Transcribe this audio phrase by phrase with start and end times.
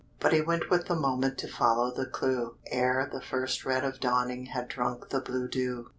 [0.19, 3.99] But he went with the moment To follow the clue, Ere the first red of
[3.99, 5.89] dawning Had drunk the blue dew.